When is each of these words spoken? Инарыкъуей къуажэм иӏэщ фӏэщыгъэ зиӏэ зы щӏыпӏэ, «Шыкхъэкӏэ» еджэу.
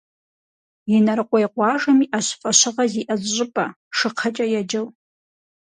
Инарыкъуей 0.95 1.47
къуажэм 1.53 1.99
иӏэщ 2.05 2.27
фӏэщыгъэ 2.39 2.85
зиӏэ 2.91 3.15
зы 3.21 3.25
щӏыпӏэ, 3.35 3.65
«Шыкхъэкӏэ» 3.97 4.45
еджэу. 4.59 4.87